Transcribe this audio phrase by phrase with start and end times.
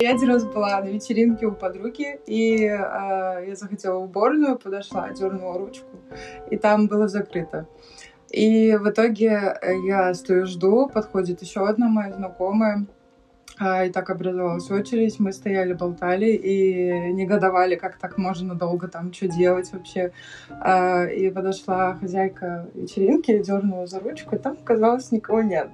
[0.00, 5.10] Я один раз была на вечеринке у подруги, и э, я захотела в уборную, подошла,
[5.10, 5.90] дернула ручку,
[6.50, 7.66] и там было закрыто.
[8.30, 12.86] И в итоге я стою, жду, подходит еще одна моя знакомая,
[13.62, 19.12] а, и так образовалась очередь, мы стояли, болтали и негодовали, как так можно долго там
[19.12, 20.12] что делать вообще.
[20.48, 25.68] А, и подошла хозяйка вечеринки, дернула за ручку, и там оказалось никого нет.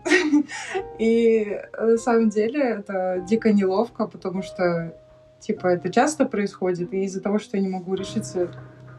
[0.98, 4.92] И на самом деле это дико неловко, потому что
[5.38, 8.48] типа это часто происходит, и из-за того, что я не могу решиться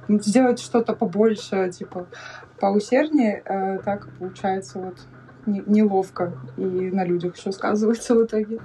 [0.07, 2.07] сделать что-то побольше, типа
[2.59, 4.95] поусерднее, э, так получается вот
[5.47, 8.59] неловко и на людях еще сказывается в итоге.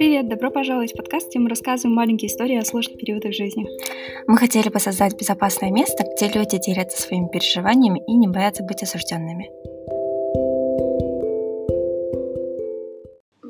[0.00, 3.66] Привет, добро пожаловать в подкаст, где мы рассказываем маленькие истории о сложных периодах жизни.
[4.26, 8.82] Мы хотели бы создать безопасное место, где люди делятся своими переживаниями и не боятся быть
[8.82, 9.50] осужденными.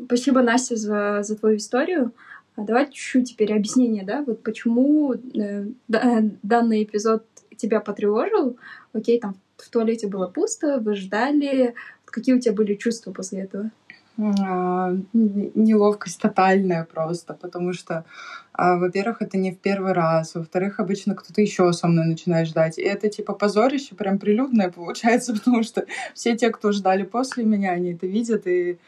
[0.06, 2.12] Спасибо, Настя, за, за твою историю.
[2.61, 7.25] А давай чуть-чуть теперь объяснение, да, вот почему э, да, данный эпизод
[7.56, 8.58] тебя потревожил.
[8.92, 11.75] Окей, там в туалете было пусто, вы ждали.
[12.05, 13.70] Какие у тебя были чувства после этого?
[14.19, 18.05] А, неловкость тотальная просто, потому что,
[18.52, 22.78] а, во-первых, это не в первый раз, во-вторых, обычно кто-то еще со мной начинает ждать.
[22.78, 27.70] И это типа позорище прям прилюдное получается, потому что все те, кто ждали после меня,
[27.70, 28.78] они это видят и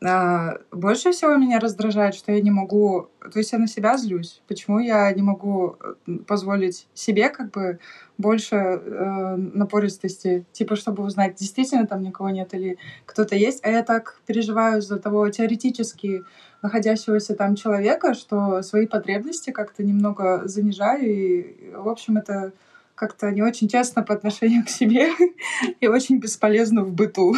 [0.00, 3.08] больше всего меня раздражает, что я не могу...
[3.32, 4.42] То есть я на себя злюсь.
[4.46, 7.78] Почему я не могу э, позволить себе как бы
[8.18, 13.64] больше э, напористости, типа, чтобы узнать, действительно там никого нет или кто-то есть.
[13.64, 16.24] А я так переживаю за того теоретически
[16.62, 21.04] находящегося там человека, что свои потребности как-то немного занижаю.
[21.04, 22.52] И, в общем, это
[22.94, 25.10] как-то не очень честно по отношению к себе
[25.80, 27.34] и очень бесполезно в быту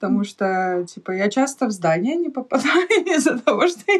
[0.00, 3.98] потому что, типа, я часто в здание не попадаю из-за того, что я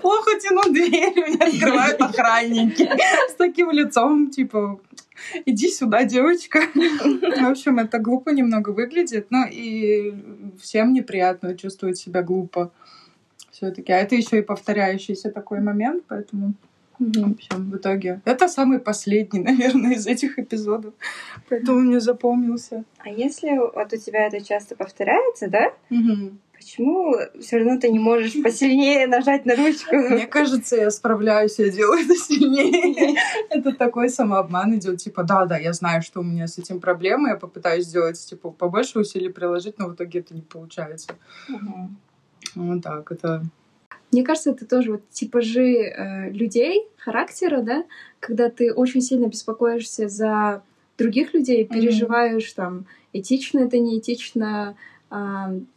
[0.00, 2.90] плохо тяну дверь, меня открывают охранники
[3.28, 4.80] с таким лицом, типа,
[5.44, 6.60] иди сюда, девочка.
[6.74, 10.14] В общем, это глупо немного выглядит, но и
[10.62, 12.72] всем неприятно чувствовать себя глупо
[13.50, 13.92] все-таки.
[13.92, 16.54] А это еще и повторяющийся такой момент, поэтому
[16.98, 18.20] в общем, в итоге.
[18.24, 20.94] Это самый последний, наверное, из этих эпизодов.
[21.48, 22.84] Поэтому мне запомнился.
[22.98, 25.72] А если вот у тебя это часто повторяется, да?
[26.64, 29.94] Почему все равно ты не можешь посильнее нажать на ручку?
[30.10, 33.16] Мне кажется, я справляюсь, я делаю это сильнее.
[33.50, 37.30] Это такой самообман идет, типа, да, да, я знаю, что у меня с этим проблемы,
[37.30, 41.14] я попытаюсь сделать, типа, побольше усилий приложить, но в итоге это не получается.
[42.54, 43.42] Вот так, это
[44.14, 47.84] мне кажется, это тоже вот типажи э, людей, характера, да,
[48.20, 50.62] когда ты очень сильно беспокоишься за
[50.96, 52.56] других людей, переживаешь mm-hmm.
[52.56, 54.76] там, этично это неэтично,
[55.10, 55.14] э,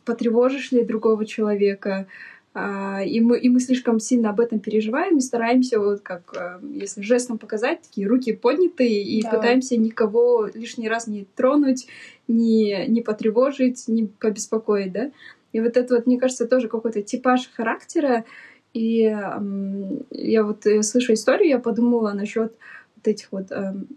[0.06, 2.06] потревожишь ли другого человека,
[2.54, 6.60] э, и, мы, и мы слишком сильно об этом переживаем и стараемся, вот как э,
[6.76, 9.32] если жестом показать, такие руки поднятые, и да.
[9.32, 11.88] пытаемся никого лишний раз не тронуть,
[12.28, 15.10] не, не потревожить, не побеспокоить, да.
[15.58, 18.26] И вот это вот, мне кажется, тоже какой-то типаж характера.
[18.76, 22.54] И эм, я вот э, слышу историю, я подумала насчет
[22.96, 23.88] вот этих вот эм,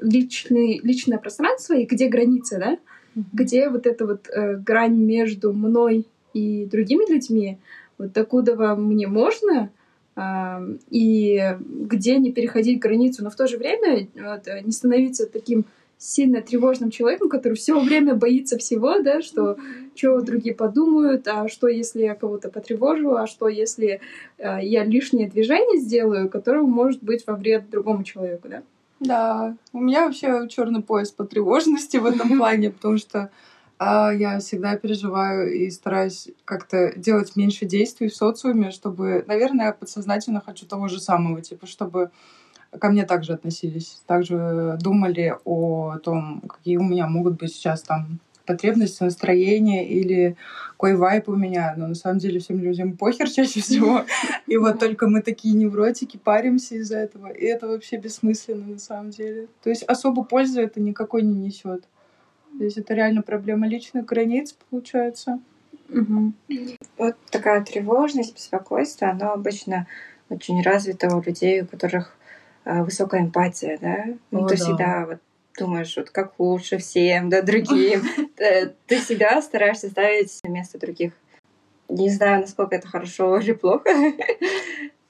[0.00, 2.72] личный, личное пространство и где граница, да?
[3.16, 3.24] Mm-hmm.
[3.32, 7.58] Где вот эта вот э, грань между мной и другими людьми,
[7.98, 9.70] вот докуда мне можно,
[10.14, 15.64] э, и где не переходить границу, но в то же время вот, не становиться таким
[16.04, 19.56] сильно тревожным человеком, который все время боится всего, да, что
[19.94, 24.00] что другие подумают, а что если я кого-то потревожу, а что если
[24.38, 28.62] э, я лишнее движение сделаю, которое может быть во вред другому человеку, да?
[29.00, 33.30] Да, у меня вообще черный пояс по тревожности в этом плане, потому что
[33.78, 39.72] а, я всегда переживаю и стараюсь как-то делать меньше действий в социуме, чтобы, наверное, я
[39.72, 42.10] подсознательно хочу того же самого, типа, чтобы
[42.80, 48.20] ко мне также относились, также думали о том, какие у меня могут быть сейчас там
[48.46, 50.36] потребности, настроение или
[50.72, 51.74] какой вайп у меня.
[51.76, 54.04] Но на самом деле всем людям похер чаще всего.
[54.46, 57.28] И вот только мы такие невротики паримся из-за этого.
[57.28, 59.48] И это вообще бессмысленно на самом деле.
[59.62, 61.84] То есть особо пользы это никакой не несет.
[62.58, 65.40] То есть это реально проблема личных границ получается.
[65.88, 66.32] Угу.
[66.98, 69.86] Вот такая тревожность, беспокойство, оно обычно
[70.28, 72.16] очень развито у людей, у которых
[72.64, 74.04] высокая эмпатия, да?
[74.30, 74.64] Ну, О, ты да.
[74.64, 75.18] всегда вот
[75.58, 78.02] думаешь, вот как лучше всем, да, другим.
[78.36, 81.12] Ты всегда стараешься ставить место других.
[81.88, 83.90] Не знаю, насколько это хорошо или плохо.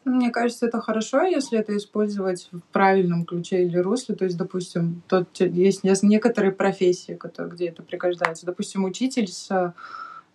[0.05, 4.15] Мне кажется, это хорошо, если это использовать в правильном ключе или русле.
[4.15, 8.45] То есть, допустим, тот, есть некоторые профессии, которые, где это пригождается.
[8.45, 9.75] Допустим, учитель с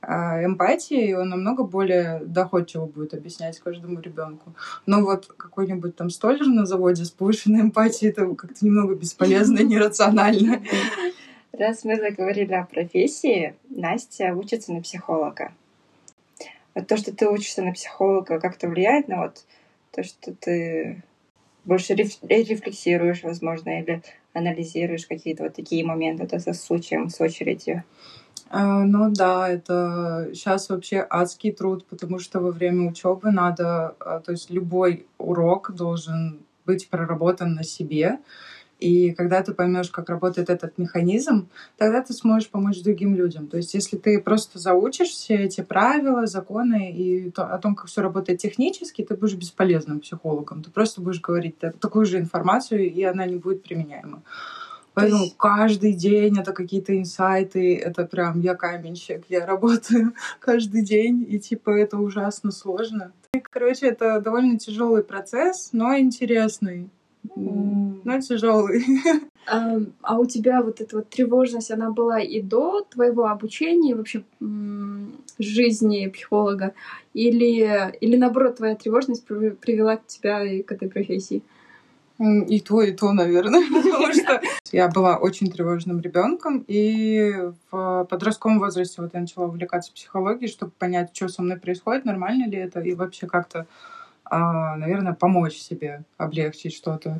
[0.01, 4.54] а, эмпатией, он намного более доходчиво будет объяснять каждому ребенку.
[4.86, 9.63] Но вот какой-нибудь там столер на заводе с повышенной эмпатией, это как-то немного бесполезно и
[9.68, 10.62] нерационально.
[11.51, 15.51] Раз мы заговорили о профессии, Настя учится на психолога.
[16.75, 19.44] Вот то, что ты учишься на психолога, как-то влияет на вот
[19.92, 21.04] то, что ты
[21.66, 24.01] больше рефлексируешь, возможно, или
[24.34, 27.84] анализируешь какие-то вот такие моменты, это со случаем, с очередью.
[28.51, 34.19] А, ну да, это сейчас вообще адский труд, потому что во время учебы надо, а,
[34.22, 38.19] то есть любой урок должен быть проработан на себе.
[38.80, 43.48] И когда ты поймешь, как работает этот механизм, тогда ты сможешь помочь другим людям.
[43.48, 47.88] То есть, если ты просто заучишь все эти правила, законы и то, о том, как
[47.88, 50.63] все работает технически, ты будешь бесполезным психологом.
[50.63, 54.24] Ты просто будешь говорить такую же информацию, и она не будет применяема.
[55.00, 55.38] Поэтому есть...
[55.38, 61.72] каждый день это какие-то инсайты, это прям я каменщик, я работаю каждый день, и типа
[61.72, 63.12] это ужасно сложно.
[63.34, 66.90] И, короче, это довольно тяжелый процесс, но интересный.
[67.36, 68.01] Mm.
[68.04, 68.84] Но тяжелый.
[69.46, 74.24] А, а у тебя вот эта вот тревожность, она была и до твоего обучения, вообще
[75.38, 76.74] жизни психолога,
[77.13, 81.44] или, или наоборот, твоя тревожность привела тебя к этой профессии?
[82.19, 84.42] И то, и то, наверное, потому что
[84.74, 90.74] я была очень тревожным ребенком, и в подростковом возрасте вот я начала увлекаться психологией, чтобы
[90.77, 93.68] понять, что со мной происходит, нормально ли это, и вообще как-то
[94.31, 97.19] а, наверное, помочь себе, облегчить что-то.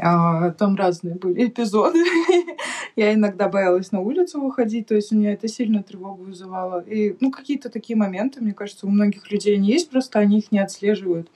[0.00, 2.04] А, там разные были эпизоды.
[2.96, 6.80] Я иногда боялась на улицу выходить, то есть у меня это сильно тревогу вызывало.
[6.80, 10.52] И, ну, какие-то такие моменты, мне кажется, у многих людей они есть, просто они их
[10.52, 11.30] не отслеживают.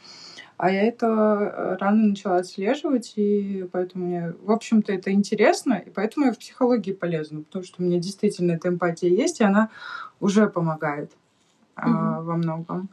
[0.56, 5.90] А я это э, рано начала отслеживать, и поэтому мне, в общем-то, это интересно, и
[5.90, 9.68] поэтому я в психологии полезна, потому что у меня действительно эта эмпатия есть, и она
[10.18, 11.10] уже помогает
[11.76, 11.82] mm-hmm.
[11.84, 12.88] а, во многом.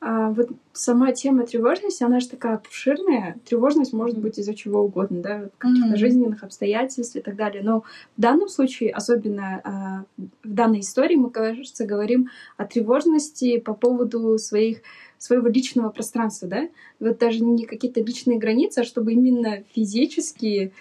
[0.00, 3.36] А вот сама тема тревожности, она же такая обширная.
[3.44, 5.96] Тревожность может быть из-за чего угодно, да, каких-то mm-hmm.
[5.96, 7.62] жизненных обстоятельств и так далее.
[7.62, 7.80] Но
[8.16, 10.04] в данном случае, особенно а,
[10.44, 14.78] в данной истории, мы, кажется, говорим о тревожности по поводу своих
[15.18, 16.68] своего личного пространства, да?
[17.00, 20.72] Вот даже не какие-то личные границы, а чтобы именно физически,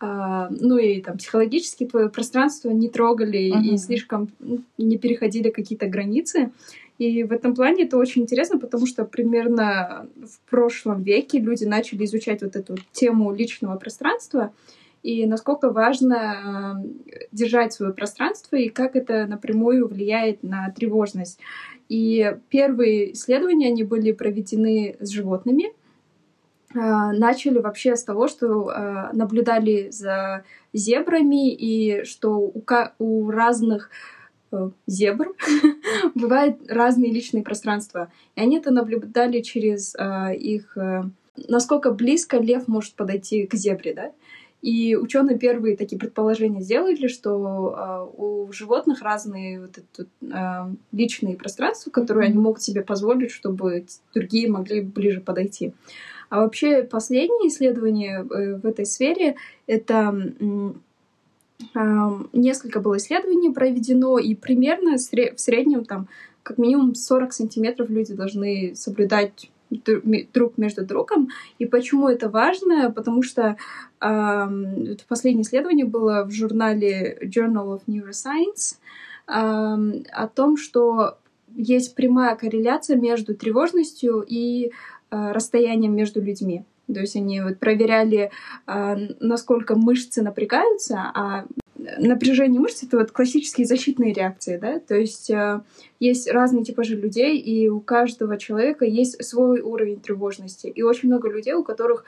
[0.00, 3.74] а, ну и там психологически твое пространство не трогали uh-huh.
[3.74, 6.52] и слишком ну, не переходили какие-то границы.
[6.98, 12.04] И в этом плане это очень интересно, потому что примерно в прошлом веке люди начали
[12.04, 14.52] изучать вот эту тему личного пространства
[15.02, 21.38] и насколько важно э, держать свое пространство и как это напрямую влияет на тревожность.
[21.88, 25.72] И первые исследования, они были проведены с животными.
[26.74, 32.52] А, начали вообще с того, что а, наблюдали за зебрами и что
[32.98, 33.90] у, разных
[34.52, 35.34] э, зебр
[36.14, 38.12] бывают разные личные пространства.
[38.36, 40.76] И они это наблюдали через а, их...
[40.76, 41.04] Э,
[41.48, 44.12] насколько близко лев может подойти к зебре, да?
[44.60, 51.36] И ученые первые такие предположения сделали, что э, у животных разные вот это, э, личные
[51.36, 52.32] пространства, которые mm-hmm.
[52.32, 55.74] они могут себе позволить, чтобы другие могли ближе подойти.
[56.28, 59.36] А вообще последнее исследование э, в этой сфере
[59.68, 60.14] это
[61.74, 66.08] э, несколько было исследований проведено, и примерно в среднем там
[66.42, 71.28] как минимум 40 сантиметров люди должны соблюдать друг между другом.
[71.58, 72.90] И почему это важно?
[72.90, 73.56] Потому что
[74.00, 74.48] э,
[75.08, 78.76] последнее исследование было в журнале Journal of Neuroscience
[79.26, 81.18] э, о том, что
[81.54, 84.70] есть прямая корреляция между тревожностью и
[85.10, 86.64] э, расстоянием между людьми.
[86.92, 88.30] То есть они вот проверяли,
[88.66, 91.44] э, насколько мышцы напрягаются, а
[91.98, 95.60] напряжение мышц это вот классические защитные реакции, да, то есть э,
[96.00, 101.30] есть разные типажи людей, и у каждого человека есть свой уровень тревожности, и очень много
[101.30, 102.04] людей, у которых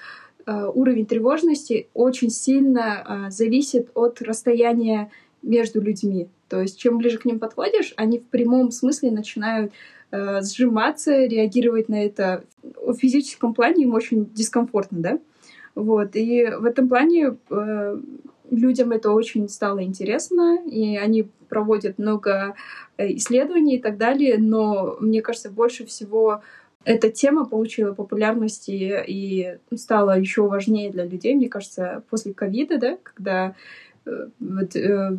[0.47, 5.11] э, уровень тревожности очень сильно э, зависит от расстояния
[5.43, 6.29] между людьми.
[6.49, 9.73] То есть чем ближе к ним подходишь, они в прямом смысле начинают
[10.13, 12.43] сжиматься, реагировать на это.
[12.65, 15.19] В физическом плане им очень дискомфортно, да?
[15.77, 16.17] Вот.
[16.17, 18.01] И в этом плане э,
[18.51, 22.55] людям это очень стало интересно, и они проводят много
[22.97, 26.43] э, исследований и так далее, но мне кажется, больше всего
[26.85, 32.99] эта тема получила популярности и стала еще важнее для людей, мне кажется, после ковида, да,
[33.03, 33.55] когда
[34.07, 35.19] э, вот, э,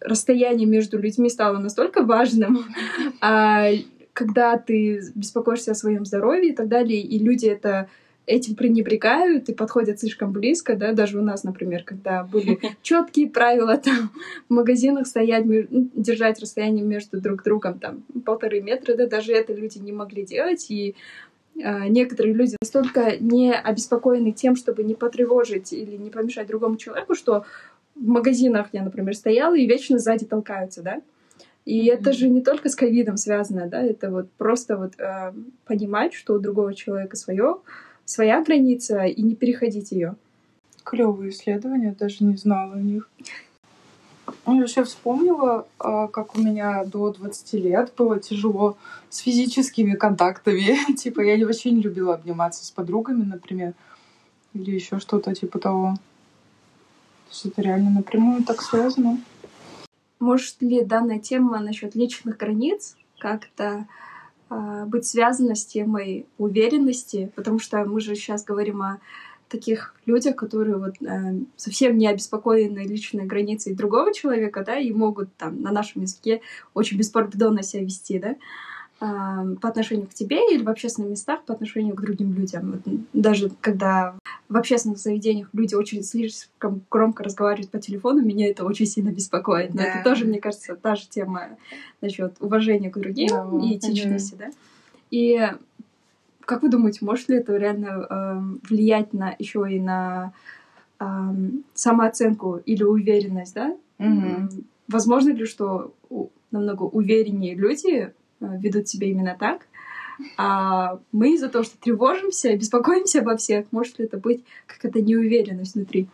[0.00, 2.64] расстояние между людьми стало настолько важным,
[3.20, 3.70] а
[4.12, 7.88] когда ты беспокоишься о своем здоровье и так далее, и люди это
[8.28, 13.76] этим пренебрегают и подходят слишком близко, да, даже у нас, например, когда были четкие правила
[13.78, 14.10] там
[14.48, 19.52] в магазинах стоять, ну, держать расстояние между друг другом там полторы метра, да, даже это
[19.52, 20.94] люди не могли делать, и
[21.56, 27.14] э, некоторые люди настолько не обеспокоены тем, чтобы не потревожить или не помешать другому человеку,
[27.14, 27.44] что
[27.94, 31.00] в магазинах я, например, стояла и вечно сзади толкаются, да,
[31.64, 31.94] и mm-hmm.
[31.94, 35.32] это же не только с ковидом связано, да, это вот просто вот э,
[35.66, 37.58] понимать, что у другого человека свое,
[38.08, 40.16] своя граница и не переходить ее.
[40.82, 43.08] Клевые исследования, даже не знала о них.
[44.46, 48.78] Я вообще вспомнила, а, как у меня до 20 лет было тяжело
[49.10, 50.92] с физическими контактами.
[50.96, 53.74] типа, я вообще не любила обниматься с подругами, например,
[54.54, 55.94] или еще что-то типа того.
[57.28, 59.20] То есть это реально напрямую так связано.
[60.18, 63.86] Может ли данная тема насчет личных границ как-то
[64.50, 68.98] быть связана с темой уверенности, потому что мы же сейчас говорим о
[69.48, 75.34] таких людях, которые вот э, совсем не обеспокоены личной границей другого человека, да, и могут
[75.36, 76.42] там на нашем языке
[76.74, 78.36] очень беспардонно себя вести, да,
[78.98, 82.82] по отношению к тебе или в общественных местах по отношению к другим людям.
[83.12, 84.14] Даже когда
[84.48, 89.72] в общественных заведениях люди очень слишком громко разговаривают по телефону, меня это очень сильно беспокоит.
[89.72, 89.84] Но да.
[89.84, 91.50] это тоже, мне кажется, та же тема
[92.00, 94.50] насчет уважения к другим да, и этичности, да.
[95.10, 95.48] И
[96.40, 100.32] как вы думаете, может ли это реально э, влиять на еще и на
[100.98, 101.04] э,
[101.74, 103.76] самооценку или уверенность, да?
[103.98, 104.48] Угу.
[104.88, 105.94] Возможно ли, что
[106.50, 109.66] намного увереннее люди ведут себя именно так,
[110.36, 115.74] а мы из-за того, что тревожимся, беспокоимся обо всех, может ли это быть какая-то неуверенность
[115.74, 116.08] внутри?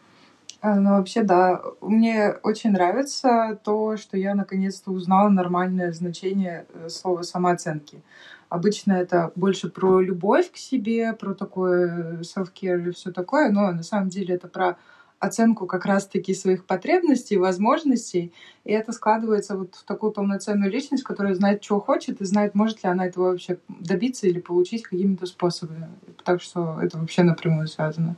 [0.61, 1.63] А, ну, вообще, да.
[1.83, 8.03] Мне очень нравится то, что я наконец-то узнала нормальное значение э, слова самооценки.
[8.49, 13.83] Обычно это больше про любовь к себе, про такое self-care и все такое, но на
[13.83, 14.79] самом деле это про
[15.25, 18.33] оценку как раз-таки своих потребностей, возможностей,
[18.65, 22.83] и это складывается вот в такую полноценную личность, которая знает, чего хочет, и знает, может
[22.85, 25.89] ли она этого вообще добиться или получить какими-то способами.
[26.25, 28.17] Так что это вообще напрямую связано.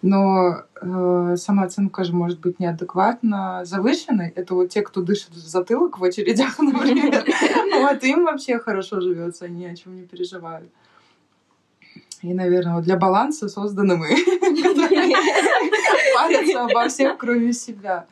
[0.00, 4.28] Но э, самооценка же может быть неадекватно завышенной.
[4.28, 7.24] Это вот те, кто дышит в затылок в очередях, например.
[7.82, 10.70] Вот им вообще хорошо живется, они о чем не переживают.
[12.22, 14.08] И, наверное, для баланса созданы мы,
[14.88, 18.06] парятся обо всех, кроме себя.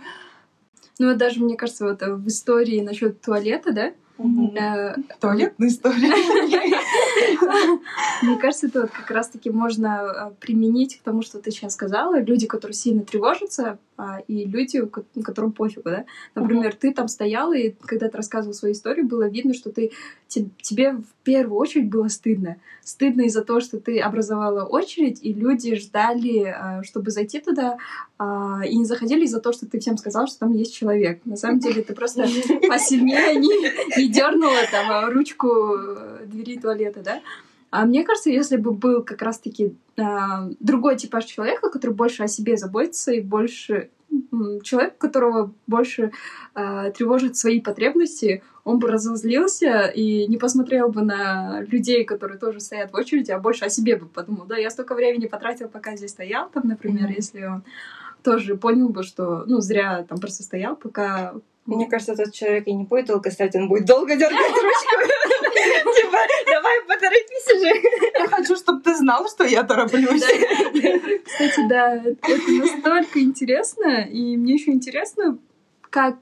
[0.98, 6.08] Ну, вот даже, мне кажется, вот в истории насчет туалета, да, Э, Туалетная история.
[8.22, 12.18] Мне кажется, это вот как раз-таки можно э, применить к тому, что ты сейчас сказала.
[12.20, 13.78] Люди, которые сильно тревожатся,
[14.26, 14.82] и люди,
[15.22, 16.04] которым пофигу, да.
[16.34, 19.92] Например, ты там стояла, и когда ты рассказывал свою историю, было видно, что ты
[20.28, 22.56] тебе в первую очередь было стыдно.
[22.82, 27.78] Стыдно из-за того, что ты образовала очередь, и люди ждали, э, чтобы зайти туда,
[28.18, 31.20] а, и не заходили из-за того, что ты всем сказал, что там есть человек.
[31.24, 32.22] На самом деле ты просто
[32.68, 37.20] посильнее не дернула там а, ручку э, двери туалета, да?
[37.76, 40.02] А мне кажется, если бы был как раз-таки э,
[40.60, 43.90] другой типаж человека, который больше о себе заботится и больше
[44.62, 46.10] человек, которого больше
[46.54, 52.60] э, тревожит свои потребности, он бы разозлился и не посмотрел бы на людей, которые тоже
[52.60, 54.46] стоят в очереди, а больше о себе бы подумал.
[54.46, 57.16] Да, я столько времени потратил, пока здесь стоял, там, например, mm-hmm.
[57.16, 57.62] если он
[58.22, 61.34] тоже понял бы, что, ну, зря там просто стоял, пока
[61.66, 65.25] мне кажется, этот человек и не будет долго стоять, он будет долго дергать ручку.
[66.46, 67.72] Давай поторопись уже.
[68.18, 70.22] Я хочу, чтобы ты знал, что я тороплюсь.
[71.24, 75.38] Кстати, да, это настолько интересно, и мне еще интересно,
[75.90, 76.16] как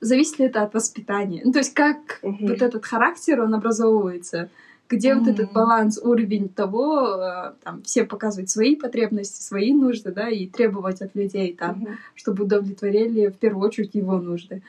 [0.00, 1.42] зависит ли это от воспитания.
[1.44, 4.50] Ну, то есть, как вот этот характер, он образовывается
[4.88, 5.18] где mm-hmm.
[5.18, 10.46] вот этот баланс, уровень того, э, там, все показывать свои потребности, свои нужды, да, и
[10.46, 11.94] требовать от людей там, mm-hmm.
[12.14, 14.62] чтобы удовлетворили в первую очередь его нужды.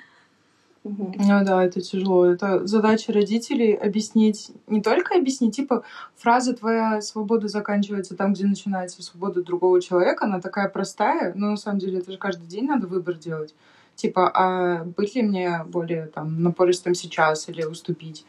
[0.90, 2.26] Ну да, это тяжело.
[2.26, 5.84] Это задача родителей объяснить, не только объяснить, типа
[6.16, 11.58] фраза «твоя свобода заканчивается там, где начинается свобода другого человека», она такая простая, но на
[11.58, 13.54] самом деле это же каждый день надо выбор делать.
[13.96, 18.26] Типа, а быть ли мне более там напористым сейчас или уступить?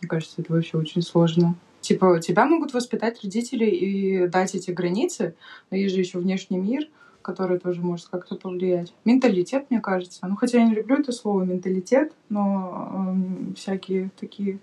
[0.00, 1.56] Мне кажется, это вообще очень сложно.
[1.80, 5.34] Типа, тебя могут воспитать родители и дать эти границы,
[5.70, 6.88] но есть же еще внешний мир,
[7.22, 8.92] который тоже может как-то повлиять.
[9.04, 10.26] Менталитет, мне кажется.
[10.26, 13.14] Ну, хотя я не люблю это слово менталитет, но
[13.50, 14.58] э, всякие такие,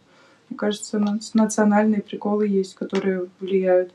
[0.49, 0.99] мне кажется,
[1.33, 3.91] национальные приколы есть, которые влияют.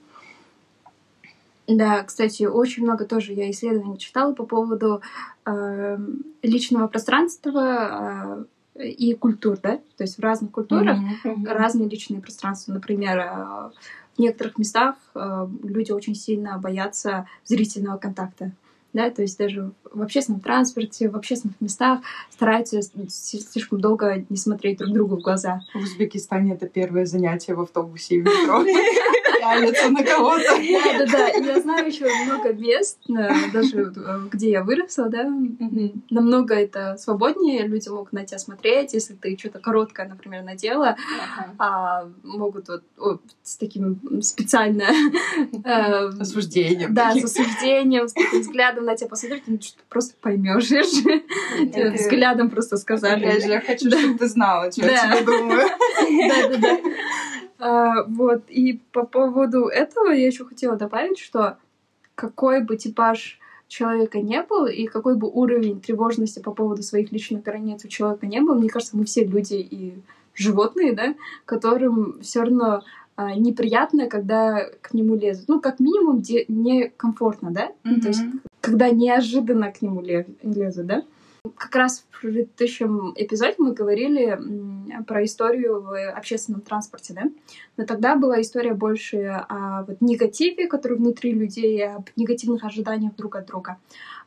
[1.66, 5.00] Да, кстати, очень много тоже я исследований читала по поводу
[5.46, 5.98] э,
[6.42, 11.44] личного пространства, э, и культур, да, то есть в разных культурах mm-hmm.
[11.46, 12.72] разные личные пространства.
[12.72, 13.70] Например, э,
[14.16, 18.52] в некоторых местах э, люди очень сильно боятся зрительного контакта
[18.92, 22.00] да, то есть даже в общественном транспорте, в общественных местах
[22.30, 25.62] стараются слишком долго не смотреть друг другу в глаза.
[25.74, 28.64] В Узбекистане это первое занятие в автобусе и в метро.
[29.42, 30.56] Пялиться на кого-то.
[30.56, 31.28] Да, да, да.
[31.28, 32.98] Я знаю еще много мест,
[33.52, 33.92] даже
[34.30, 35.24] где я выросла, да,
[36.10, 40.96] намного это свободнее, люди могут на тебя смотреть, если ты что-то короткое, например, надела,
[41.58, 44.84] а могут вот с таким специально...
[45.64, 46.94] Э, осуждением.
[46.94, 50.70] Да, с осуждением, с таким взглядом на тебя посмотреть, ну что просто поймешь.
[51.94, 53.40] Взглядом просто сказали.
[53.46, 55.68] Я хочу, чтобы ты знала, что я тебе думаю.
[56.28, 56.78] Да, да, да.
[57.64, 61.58] А, вот, и по поводу этого я еще хотела добавить, что
[62.16, 63.38] какой бы типаж
[63.68, 68.26] человека не был, и какой бы уровень тревожности по поводу своих личных границ у человека
[68.26, 69.94] не был, мне кажется, мы все люди и
[70.34, 71.14] животные, да,
[71.44, 72.82] которым все равно
[73.14, 75.48] а, неприятно, когда к нему лезут.
[75.48, 77.66] Ну, как минимум, некомфортно, да?
[77.66, 77.72] Mm-hmm.
[77.84, 78.22] Ну, то есть
[78.60, 81.04] когда неожиданно к нему лезут, да?
[81.56, 84.38] Как раз в предыдущем эпизоде мы говорили
[85.08, 87.22] про историю в общественном транспорте, да?
[87.76, 93.34] Но тогда была история больше о вот негативе, который внутри людей, об негативных ожиданиях друг
[93.34, 93.78] от друга.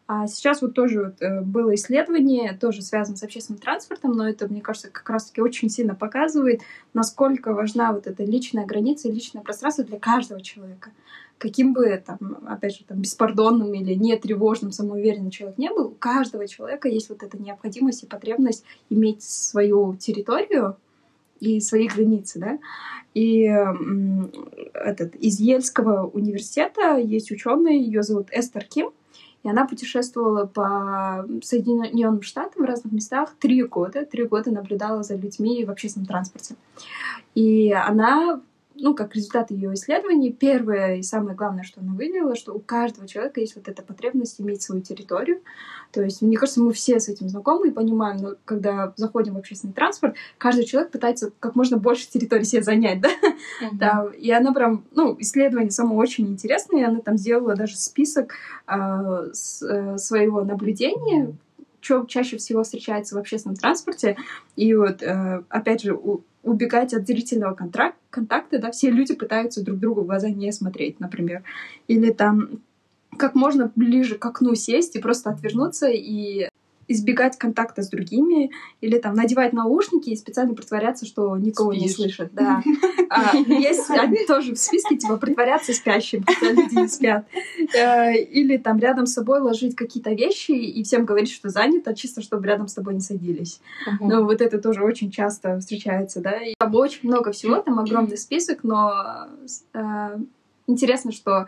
[0.07, 4.47] А сейчас вот тоже вот э, было исследование, тоже связано с общественным транспортом, но это,
[4.49, 6.61] мне кажется, как раз-таки очень сильно показывает,
[6.93, 10.91] насколько важна вот эта личная граница и личное пространство для каждого человека
[11.37, 15.95] каким бы, там, опять же, там, беспардонным или не тревожным, самоуверенным человек не был, у
[15.95, 20.77] каждого человека есть вот эта необходимость и потребность иметь свою территорию
[21.39, 22.59] и свои границы, да.
[23.13, 23.43] И
[24.73, 28.91] этот, из Ельского университета есть ученый, ее зовут Эстер Ким,
[29.43, 34.03] и она путешествовала по Соединенным Штатам в разных местах три года.
[34.03, 36.55] Три года наблюдала за людьми в общественном транспорте.
[37.35, 38.41] И она
[38.77, 43.07] ну, как результат ее исследований, первое и самое главное, что она выявила, что у каждого
[43.07, 45.41] человека есть вот эта потребность иметь свою территорию.
[45.91, 49.37] То есть, мне кажется, мы все с этим знакомы и понимаем, но когда заходим в
[49.37, 53.09] общественный транспорт, каждый человек пытается как можно больше территории себе занять, да?
[53.09, 53.69] Uh-huh.
[53.73, 58.33] да и она прям, ну, исследование само очень интересное, и она там сделала даже список
[58.67, 61.33] э, с, э, своего наблюдения,
[61.79, 64.17] что чаще всего встречается в общественном транспорте.
[64.55, 69.63] И вот, э, опять же, у, убегать от зрительного контракт, контакта, да, все люди пытаются
[69.63, 71.43] друг другу в глаза не смотреть, например.
[71.87, 72.61] Или там
[73.17, 76.49] как можно ближе к окну сесть и просто отвернуться и
[76.87, 81.83] избегать контакта с другими или там надевать наушники и специально притворяться, что никого Спишь.
[81.83, 82.29] не слышат.
[82.33, 82.61] Да.
[83.09, 83.87] А, есть
[84.27, 87.25] тоже в списке, типа, притворяться спящим, когда люди не спят.
[87.75, 92.21] Э, или там рядом с собой ложить какие-то вещи и всем говорить, что занято, чисто
[92.21, 93.59] чтобы рядом с тобой не садились.
[93.87, 94.07] Uh-huh.
[94.07, 96.37] Ну, вот это тоже очень часто встречается, да.
[96.37, 99.27] И там очень много всего, там огромный список, но
[99.73, 100.17] э,
[100.67, 101.47] интересно, что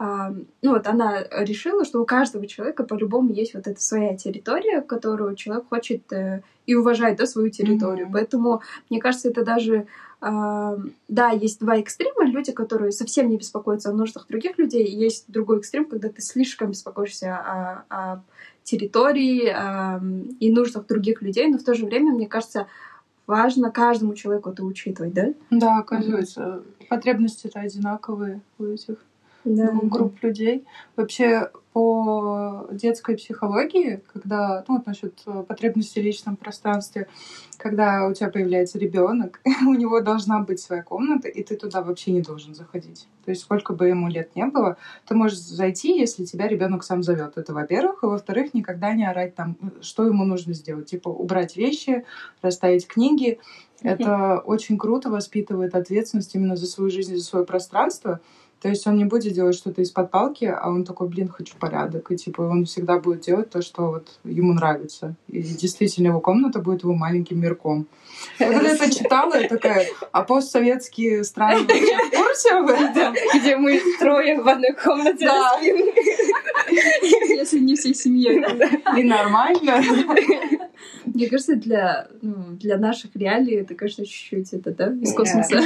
[0.00, 5.36] ну вот она решила, что у каждого человека по-любому есть вот эта своя территория, которую
[5.36, 8.06] человек хочет э, и уважает, да, свою территорию.
[8.06, 8.12] Mm-hmm.
[8.12, 9.86] Поэтому, мне кажется, это даже,
[10.22, 15.26] да, есть два экстрима, люди, которые совсем не беспокоятся о нуждах других людей, и есть
[15.28, 18.22] другой экстрем, когда ты слишком беспокоишься о, о
[18.62, 20.00] территории э,
[20.40, 22.68] и нуждах других людей, но в то же время, мне кажется,
[23.26, 25.34] важно каждому человеку это учитывать, да?
[25.50, 26.86] Да, оказывается, mm-hmm.
[26.88, 28.96] потребности-то одинаковые у этих
[29.44, 29.70] да.
[29.70, 30.64] двух групп людей.
[30.96, 37.06] Вообще по детской психологии, когда, ну вот насчет э, потребностей в личном пространстве,
[37.58, 42.10] когда у тебя появляется ребенок, у него должна быть своя комната, и ты туда вообще
[42.10, 43.06] не должен заходить.
[43.24, 47.04] То есть сколько бы ему лет не было, ты можешь зайти, если тебя ребенок сам
[47.04, 47.34] зовет.
[47.36, 52.04] Это во-первых, и во-вторых, никогда не орать там, что ему нужно сделать, типа убрать вещи,
[52.42, 53.38] расставить книги.
[53.82, 58.20] Это очень круто воспитывает ответственность именно за свою жизнь, за свое пространство.
[58.60, 62.10] То есть он не будет делать что-то из-под палки, а он такой, блин, хочу порядок.
[62.10, 65.14] И типа он всегда будет делать то, что вот ему нравится.
[65.28, 67.86] И действительно его комната будет его маленьким мирком.
[68.38, 73.14] Когда я это читала, я такая, а постсоветские страны вообще в курсе об этом?
[73.34, 75.52] Где мы трое в одной комнате да.
[77.28, 78.44] Если не всей семьей.
[78.98, 79.82] И нормально.
[81.04, 85.60] Мне кажется, для, ну, для наших реалий это, конечно, чуть-чуть это, да, из космоса.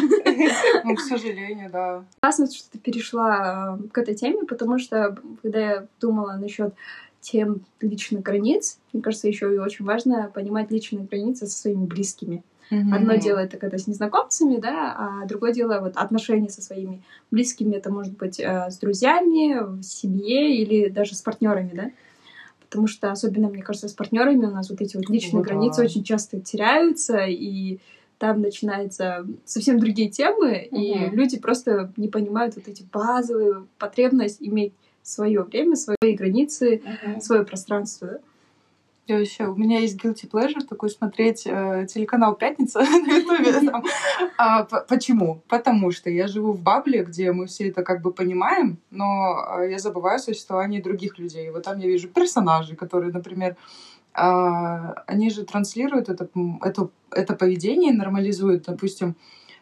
[0.84, 2.04] Ну, к сожалению, да.
[2.20, 6.74] Классно, что ты перешла э, к этой теме, потому что, когда я думала насчет
[7.20, 12.42] тем личных границ, мне кажется, еще и очень важно понимать личные границы со своими близкими.
[12.70, 12.94] Mm-hmm.
[12.94, 17.74] Одно дело это когда с незнакомцами, да, а другое дело вот отношения со своими близкими.
[17.74, 21.90] Это может быть э, с друзьями, в семье или даже с партнерами, да.
[22.60, 25.82] потому что особенно, мне кажется, с партнерами у нас вот эти вот личные О, границы
[25.82, 25.84] да.
[25.88, 27.78] очень часто теряются, и
[28.18, 31.14] там начинаются совсем другие темы, и Мгм.
[31.14, 34.72] люди просто не понимают вот эти базовые потребность иметь
[35.02, 37.20] свое время, свои границы, Мгм.
[37.20, 38.08] свое пространство.
[38.08, 38.18] да.
[39.06, 43.72] Я еще, у меня есть guilty pleasure такой смотреть э, телеканал «Пятница» на Ютубе.
[44.38, 45.42] А, почему?
[45.48, 49.70] Потому что я живу в бабле, где мы все это как бы понимаем, но э,
[49.72, 51.50] я забываю о существовании других людей.
[51.50, 53.56] Вот там я вижу персонажей, которые, например,
[54.14, 56.28] а, они же транслируют это,
[56.62, 58.64] это, это поведение, нормализуют.
[58.64, 59.16] Допустим,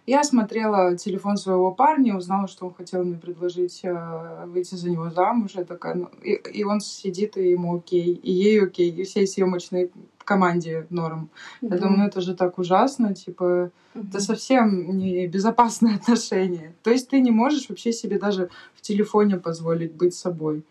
[0.06, 5.10] я смотрела телефон своего парня, узнала, что он хотел мне предложить э, выйти за него
[5.10, 5.52] замуж.
[5.54, 9.26] Я такая, ну, и, и он сидит, и ему окей, и ей окей, и всей
[9.26, 9.90] съемочной
[10.24, 11.30] команде норм.
[11.60, 14.08] Я думаю, ну это же так ужасно, типа, Мгм.
[14.08, 16.74] это совсем не безопасные отношения.
[16.82, 20.64] То есть ты не можешь вообще себе даже в телефоне позволить быть собой.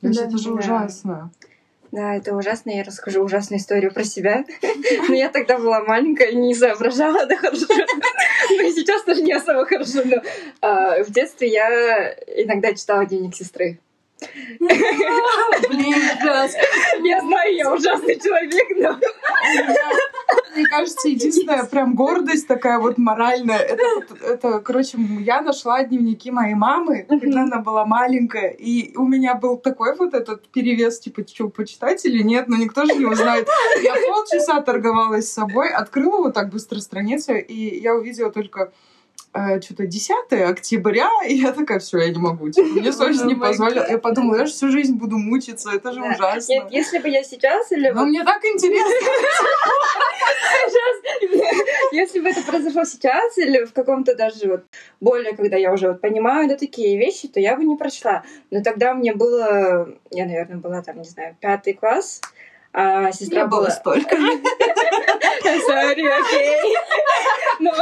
[0.00, 0.54] То есть Да, это же да.
[0.56, 1.30] ужасно.
[1.92, 2.70] Да, это ужасно.
[2.70, 4.44] Я расскажу ужасную историю про себя.
[5.08, 7.66] Но я тогда была маленькая и не соображала, да, хорошо.
[8.50, 10.02] Ну и сейчас тоже не особо хорошо.
[10.04, 10.16] Но
[10.60, 13.78] а, в детстве я иногда читала дневник сестры.
[14.58, 16.54] Блин, ужас.
[17.02, 18.98] Я знаю, я ужасный человек, но...
[20.54, 23.82] Мне кажется, единственная прям гордость такая вот моральная, это,
[24.22, 29.56] это, короче, я нашла дневники моей мамы, когда она была маленькая, и у меня был
[29.56, 33.48] такой вот этот перевес, типа, что, почитать или нет, но никто же не узнает.
[33.82, 38.72] Я полчаса торговалась с собой, открыла вот так быстро страницу, и я увидела только
[39.34, 42.50] э, что-то 10 октября, и я такая, все, я не могу.
[42.50, 43.86] Типа, мне совесть не позволила.
[43.88, 46.52] Я подумала, я же всю жизнь буду мучиться, это же ужасно.
[46.52, 48.90] Нет, если бы я сейчас или вот мне так интересно.
[51.92, 54.64] если бы это произошло сейчас или в каком-то даже вот
[55.00, 58.24] более, когда я уже вот понимаю, да, такие вещи, то я бы не прочла.
[58.50, 62.20] Но тогда мне было, я, наверное, была там, не знаю, пятый класс,
[62.72, 63.70] а сестра Не было была...
[63.70, 64.16] столько.
[65.44, 66.76] Sorry, окей.
[67.58, 67.72] Но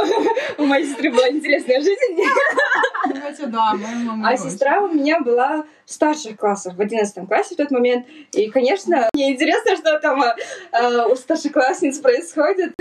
[0.57, 2.17] у моей сестры была интересная жизнь.
[4.05, 8.05] Мама А сестра у меня была в старших классах, в одиннадцатом классе в тот момент.
[8.33, 10.35] И, конечно, мне интересно, что там а,
[10.71, 12.73] а, у старшеклассниц происходит.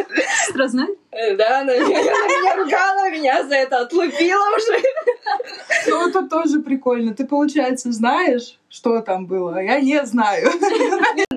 [0.46, 0.98] Сестра знает?
[1.10, 4.82] Э, Да, она меня ругала, меня за это отлупила уже.
[5.88, 7.14] Ну, это тоже прикольно.
[7.14, 10.48] Ты, получается, знаешь, что там было, а я не знаю.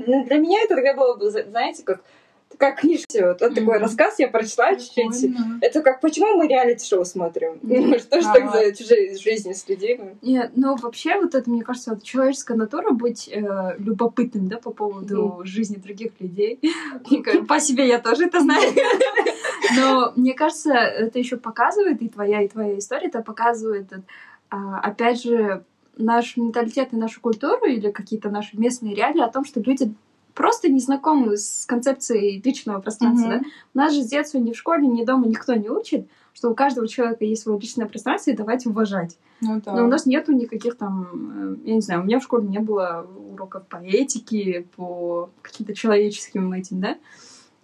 [0.05, 2.01] Ну, Для меня это тогда было, бы, знаете, как
[2.49, 3.27] такая книжка.
[3.27, 3.83] Вот, вот такой Мгм.
[3.83, 5.31] рассказ я прочла чуть-чуть.
[5.61, 7.59] Это как, почему мы реалити-шоу смотрим?
[7.61, 7.97] Мгм.
[7.99, 8.33] Что ж А.
[8.33, 10.17] так за чужие жизни следим?
[10.21, 14.71] Нет, ну вообще вот это, мне кажется, вот человеческая натура быть э, любопытным, да, по
[14.71, 16.59] поводу жизни других людей.
[17.47, 18.71] По себе я тоже это знаю.
[19.75, 24.01] Но мне кажется, это еще показывает, и твоя, и твоя история это показывает, э,
[24.49, 25.63] а, опять же,
[25.97, 29.93] наш менталитет и нашу культуру или какие-то наши местные реалии о том, что люди
[30.33, 33.27] просто не знакомы с концепцией личного пространства.
[33.27, 33.39] Мгм.
[33.73, 33.83] Да?
[33.83, 36.87] Нас же с детства ни в школе, ни дома никто не учит, что у каждого
[36.87, 39.17] человека есть свое личное пространство, и давайте уважать.
[39.41, 39.73] Ну да.
[39.73, 42.59] Но у нас нету никаких там, э, я не знаю, у меня в школе не
[42.59, 46.97] было уроков по этике, по каким-то человеческим этим, да?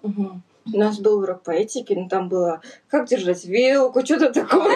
[0.03, 0.41] Мгм.
[0.73, 4.75] У нас был урок по этике, но там было как держать вилку, что-то такое.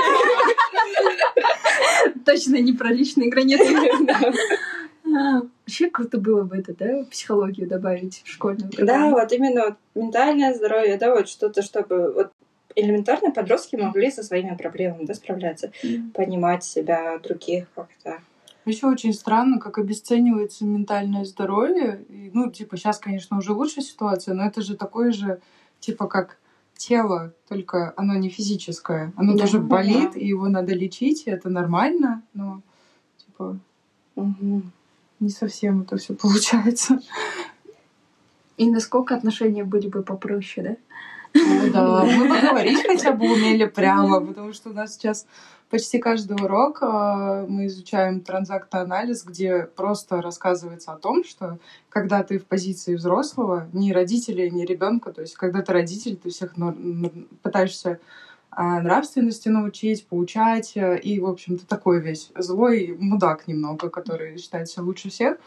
[2.26, 3.66] Точно не про личные границы.
[5.14, 9.76] А, Вообще круто было бы это, да, психологию добавить в школьную Да, вот именно вот
[9.96, 12.32] ментальное здоровье, да, вот что-то, чтобы вот
[12.76, 15.72] элементарно подростки могли со своими проблемами да, справляться,
[16.14, 18.20] понимать себя, других как-то.
[18.66, 22.06] Еще очень странно, как обесценивается ментальное здоровье.
[22.10, 25.42] И, ну, типа, сейчас, конечно, уже лучше ситуация, но это же такое же,
[25.82, 26.38] типа, как
[26.78, 29.12] тело, только оно не физическое.
[29.18, 29.66] Оно Да, тоже да.
[29.66, 32.62] болит, и его надо лечить, и это нормально, но,
[33.18, 33.60] типа,
[34.16, 34.72] Мгм.
[35.20, 37.00] не совсем это все получается.
[38.58, 40.76] И насколько отношения были бы попроще, да?
[41.34, 45.26] Ну да, мы поговорить хотя бы умели прямо, потому что у нас сейчас
[45.72, 51.58] почти каждый урок э, мы изучаем транзактный анализ, где просто рассказывается о том, что
[51.90, 56.30] когда ты в позиции взрослого, ни родителя, ни ребенка, то есть когда ты родитель, ты
[56.30, 56.54] всех
[57.42, 58.00] пытаешься
[58.56, 65.10] нравственности научить, поучать, э, и, в общем-то, такой весь злой мудак немного, который считается лучше
[65.10, 65.38] всех.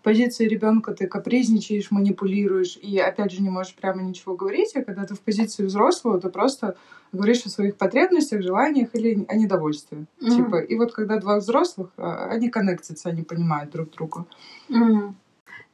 [0.00, 4.82] В позиции ребенка ты капризничаешь, манипулируешь, и, опять же, не можешь прямо ничего говорить, а
[4.82, 6.76] когда ты в позиции взрослого, ты просто
[7.12, 10.06] говоришь о своих потребностях, желаниях или о недовольстве.
[10.20, 10.30] Мгм.
[10.30, 14.24] Типа, и вот когда два взрослых, а, они коннектятся, они понимают друг друга.
[14.70, 15.16] М.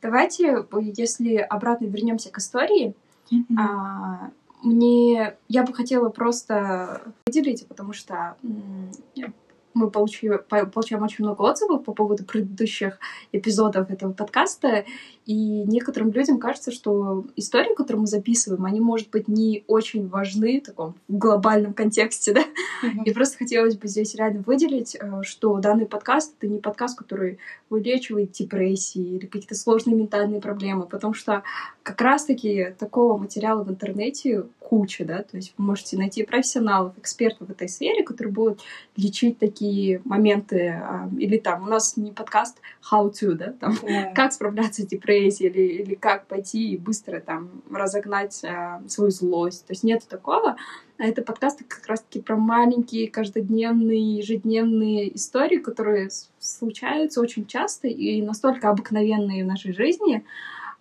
[0.03, 2.95] Давайте, если обратно вернемся к истории,
[3.57, 4.31] А,
[4.63, 8.37] мне я бы хотела просто выделить, потому что
[9.73, 12.99] мы получи- по- получаем очень много отзывов по поводу предыдущих
[13.33, 14.85] эпизодов этого подкаста,
[15.31, 20.61] И некоторым людям кажется, что истории, которые мы записываем, они, может быть, не очень важны
[20.61, 22.41] в таком глобальном контексте, да?
[22.41, 23.05] Mm-hmm.
[23.05, 27.39] И просто хотелось бы здесь реально выделить, э, что данный подкаст— это не подкаст, который
[27.69, 31.45] вылечивает депрессии или какие-то сложные ментальные проблемы, потому что
[31.85, 37.49] как раз-таки такого материала в интернете куча, да, то есть вы можете найти профессионалов, экспертов
[37.49, 38.61] в этой сфере, которые будут
[38.97, 42.59] лечить такие моменты, а, или там у нас не подкаст
[42.91, 44.13] how to, да, там, yeah.
[44.15, 49.67] как справляться с депрессией, или, или как пойти и быстро там разогнать а, свою злость,
[49.67, 50.57] то есть нет такого,
[50.99, 58.23] а это подкасты как раз-таки про маленькие, каждодневные, ежедневные истории, которые случаются очень часто и
[58.23, 60.25] настолько обыкновенные в нашей жизни,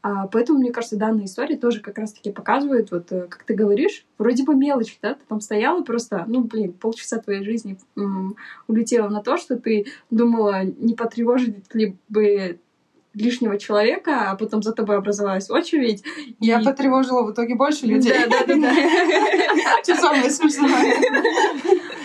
[0.02, 4.06] а, поэтому, мне кажется, данная история тоже как раз-таки показывает, вот э, как ты говоришь,
[4.18, 7.78] вроде бы мелочь, да, ты там стояла просто, ну, блин, полчаса твоей жизни
[8.68, 12.60] улетела на то, что ты думала, не потревожить ли бы
[13.20, 16.04] лишнего человека, а потом за тобой образовалась очередь.
[16.40, 16.64] Я и...
[16.64, 18.14] потревожила в итоге больше людей.
[18.30, 19.96] Да, да, да.
[19.96, 20.94] Самое смешное.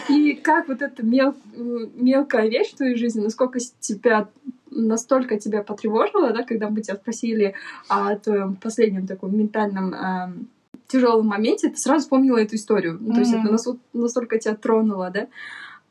[0.08, 1.34] И как вот эта мел...
[1.54, 4.28] мелкая вещь в твоей жизни, насколько тебя
[4.70, 7.54] настолько тебя потревожило, да, когда мы тебя спросили
[7.88, 10.32] о твоем последнем таком ментальном э,
[10.88, 12.98] тяжелом моменте, ты сразу вспомнила эту историю.
[12.98, 13.12] Mm-hmm.
[13.14, 13.56] То есть это
[13.92, 15.28] настолько тебя тронуло, да?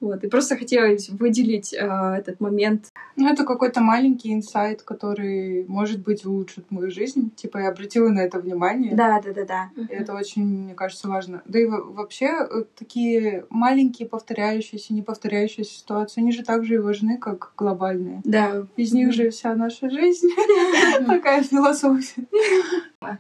[0.04, 2.92] Вот, и просто хотелось выделить э, этот момент.
[3.16, 7.32] Ну, это какой-то маленький инсайт, который, может быть, улучшит мою жизнь.
[7.34, 8.94] Типа, я обратила на это внимание.
[8.96, 9.70] Да, да, да, да.
[9.78, 11.42] И это очень, мне кажется, важно.
[11.46, 16.80] Да и вообще, э, такие маленькие повторяющиеся, не повторяющиеся ситуации, они же так же и
[16.80, 18.20] важны, как глобальные.
[18.26, 18.68] Да.
[18.76, 20.28] Из них же вся наша жизнь.
[21.08, 22.26] Такая философия.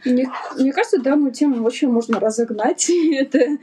[0.06, 2.90] Мне, мне кажется, данную тему вообще можно разогнать.
[3.14, 3.58] Это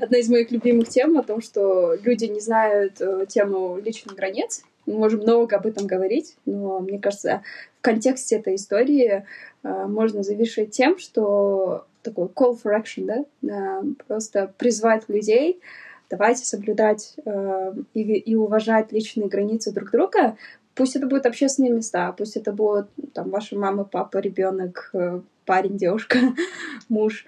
[0.00, 4.62] одна из моих любимых тем о том, что люди не знают э, тему личных границ.
[4.86, 7.42] Мы можем много об этом говорить, но мне кажется,
[7.78, 9.24] в контексте этой истории
[9.62, 15.60] э, можно завершить тем, что такой call for action, да, просто призвать людей,
[16.08, 20.36] давайте соблюдать э, и, и уважать личные границы друг друга,
[20.74, 25.76] Пусть это будут общественные места, пусть это будут там ваша мама, папа, ребенок, э, парень,
[25.76, 26.18] девушка,
[26.88, 27.26] муж.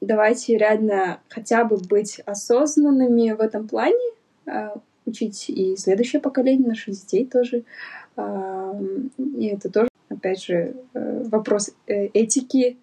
[0.00, 4.14] Давайте реально хотя бы быть осознанными в этом плане,
[4.46, 7.64] а, учить и следующее поколение, наших детей тоже.
[8.16, 12.76] И это тоже, опять же, э, вопрос э, этики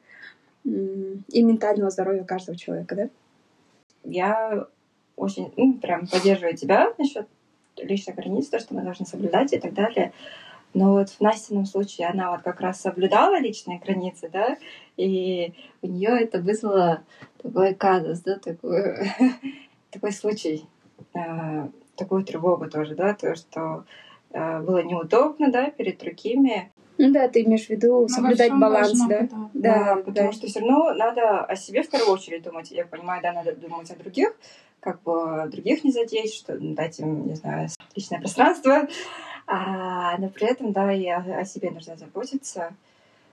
[0.63, 3.10] и ментального здоровья каждого человека, да?
[4.03, 4.67] Я
[5.15, 7.27] очень ну, прям поддерживаю тебя насчет
[7.77, 10.12] личных границ, то, что мы должны соблюдать и так далее.
[10.73, 14.58] Но вот в Настином случае она вот как раз соблюдала личные границы, да,
[14.95, 17.01] и у нее это вызвало
[17.41, 19.12] такой казус, да, такой,
[19.91, 20.65] такой случай,
[21.13, 23.86] э, такую тревогу тоже, да, то, что
[24.32, 26.71] э, было неудобно, да, перед другими.
[26.99, 29.21] Ну да, ты имеешь в виду ну, соблюдать баланс, да?
[29.21, 30.32] Да, да, да, потому да.
[30.32, 32.71] что все равно надо о себе в первую очередь думать.
[32.71, 34.36] Я понимаю, да, надо думать о других,
[34.80, 38.88] как бы других не задеть, что дать им, не знаю, личное пространство,
[39.47, 42.73] а, но при этом, да, и о, о себе нужно заботиться.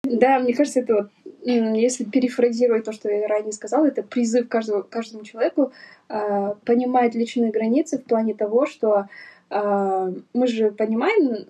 [0.04, 1.10] Да, мне кажется, это вот,
[1.42, 5.72] если перефразировать то, что я ранее сказала, это призыв каждого, каждому человеку
[6.08, 9.06] э, понимать личные границы в плане того, что
[9.50, 11.46] э, мы же понимаем,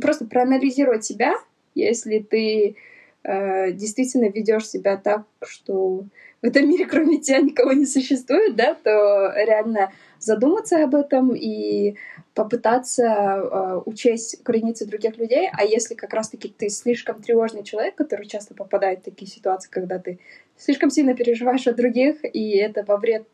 [0.00, 1.34] просто проанализировать себя,
[1.74, 2.76] если ты
[3.24, 6.04] э, действительно ведешь себя так, что
[6.42, 9.92] в этом мире кроме тебя никого не существует, да, то реально
[10.24, 11.96] задуматься об этом и
[12.34, 18.26] попытаться э, учесть границы других людей, а если как раз-таки ты слишком тревожный человек, который
[18.26, 20.18] часто попадает в такие ситуации, когда ты
[20.56, 23.26] слишком сильно переживаешь о других, и это во вред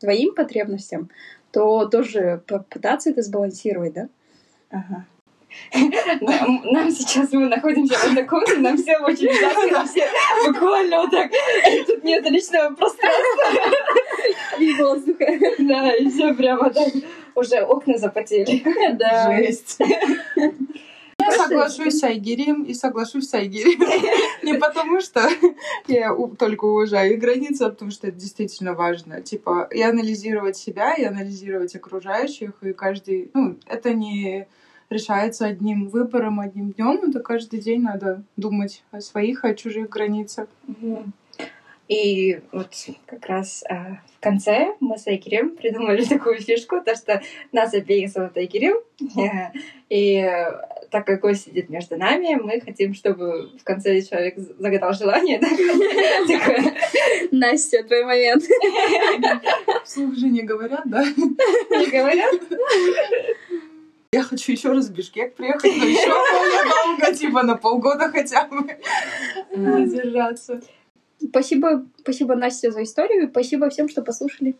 [0.00, 1.10] твоим потребностям,
[1.50, 4.08] то тоже попытаться это сбалансировать, да?
[4.70, 5.06] Ага.
[6.20, 10.08] Нам, нам сейчас мы находимся в одной комнате, нам все очень жарко, все
[10.46, 11.30] буквально вот так.
[11.86, 13.52] Тут нет личного пространства
[14.58, 15.26] и воздуха.
[15.58, 16.88] Да, и все прямо так.
[17.34, 18.62] Уже окна запотели.
[18.94, 19.36] Да.
[19.36, 19.78] Жесть.
[21.20, 23.80] Я соглашусь с Айгерем и соглашусь с Айгерем.
[24.42, 25.28] Не потому, что
[25.88, 29.20] я только уважаю их границы, а потому что это действительно важно.
[29.20, 33.30] Типа, и анализировать себя, и анализировать окружающих, и каждый...
[33.34, 34.46] Ну, это не
[34.90, 37.00] решается одним выбором, одним днем.
[37.08, 40.48] Это каждый день надо думать о своих, о чужих границах.
[41.88, 42.68] И вот
[43.06, 48.10] как раз а, в конце мы с Айкерем придумали такую фишку, то что нас обеих
[48.10, 48.76] зовут Айкерем,
[49.88, 50.30] и
[50.90, 55.40] так как гость сидит между нами, мы хотим, чтобы в конце человек загадал желание.
[57.30, 58.44] Настя, твой момент.
[59.84, 61.04] Вслух же не говорят, да?
[61.04, 62.34] Не говорят?
[64.12, 68.46] Я хочу еще раз в Бишкек приехать, но еще более долго, типа на полгода хотя
[68.46, 68.78] бы
[69.54, 70.62] задержаться.
[71.22, 73.28] Спасибо, спасибо, Настя, за историю.
[73.28, 74.56] Спасибо всем, что послушали.